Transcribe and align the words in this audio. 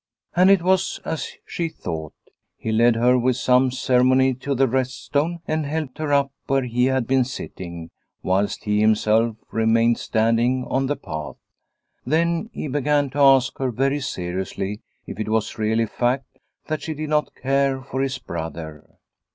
And 0.35 0.49
it 0.49 0.63
was 0.63 0.99
as 1.05 1.33
she 1.45 1.69
thought. 1.69 2.15
He 2.57 2.71
led 2.71 2.95
her 2.95 3.19
with 3.19 3.35
some 3.35 3.69
ceremony 3.69 4.33
to 4.33 4.55
the 4.55 4.67
Rest 4.67 4.99
Stone 4.99 5.41
and 5.47 5.63
helped 5.67 5.99
her 5.99 6.11
up 6.11 6.31
where 6.47 6.63
he 6.63 6.85
had 6.85 7.05
been 7.05 7.23
sitting, 7.23 7.91
244 8.23 8.23
Liliecrona's 8.23 8.23
Home 8.23 8.29
whilst 8.31 8.63
he 8.63 8.79
himself 9.11 9.37
remained 9.51 9.97
standing 9.99 10.65
on 10.71 10.87
the 10.87 10.95
path. 10.95 11.35
Then 12.03 12.49
he 12.51 12.67
began 12.67 13.11
to 13.11 13.19
ask 13.19 13.55
her 13.59 13.69
very 13.69 13.99
seriously 13.99 14.81
if 15.05 15.19
it 15.19 15.29
was 15.29 15.59
really 15.59 15.83
a 15.83 15.87
fact 15.87 16.39
that 16.65 16.81
she 16.81 16.95
did 16.95 17.09
not 17.11 17.35
care 17.35 17.79
for 17.83 18.01
his 18.01 18.17
brother. 18.17 18.83